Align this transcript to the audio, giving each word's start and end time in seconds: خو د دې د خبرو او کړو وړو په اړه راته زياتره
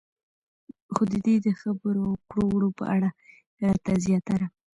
خو 0.93 1.01
د 1.11 1.13
دې 1.25 1.35
د 1.45 1.47
خبرو 1.61 2.01
او 2.09 2.15
کړو 2.29 2.45
وړو 2.49 2.69
په 2.79 2.83
اړه 2.95 3.09
راته 3.63 3.91
زياتره 4.05 4.47